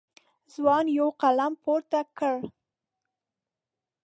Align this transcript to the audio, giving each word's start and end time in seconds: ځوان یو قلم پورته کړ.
ځوان 0.53 0.85
یو 0.97 1.07
قلم 1.21 1.53
پورته 1.63 1.99
کړ. 2.17 2.35